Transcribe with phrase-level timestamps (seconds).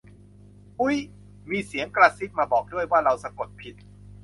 [0.79, 0.95] อุ๊ย
[1.51, 3.75] มีเสียงกระซิบมาบอกด้วย ว่าเราสะกดผิด